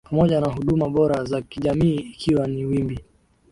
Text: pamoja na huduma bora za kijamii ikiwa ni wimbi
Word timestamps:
pamoja 0.09 0.41
na 0.41 0.47
huduma 0.49 0.89
bora 0.89 1.23
za 1.23 1.41
kijamii 1.41 1.95
ikiwa 1.95 2.47
ni 2.47 2.65
wimbi 2.65 2.99